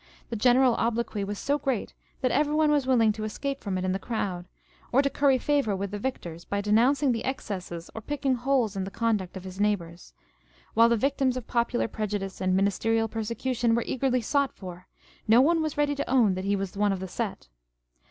[0.31, 3.85] The general obloquy was so great that every one was willing to escape from it
[3.85, 4.47] in the crowd,
[4.91, 8.83] or to curry favour with the victors by denouncing the excesses or picking holes in
[8.83, 10.15] the conduct of his neighbours.
[10.73, 14.87] While the victims of popular prejudice and ministerial persecution were eagerly sought for,
[15.27, 17.47] no one was ready to own that he was one of the set.